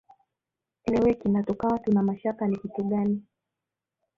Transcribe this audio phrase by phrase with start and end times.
[0.85, 3.23] eleweki na tukawa tuna mashaka ni kitu gani